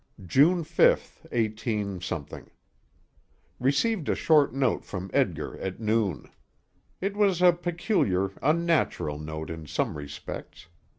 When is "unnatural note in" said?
8.41-9.67